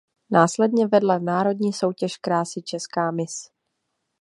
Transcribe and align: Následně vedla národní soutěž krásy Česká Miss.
Následně 0.31 0.87
vedla 0.87 1.19
národní 1.19 1.73
soutěž 1.73 2.17
krásy 2.17 2.61
Česká 2.61 3.11
Miss. 3.11 3.49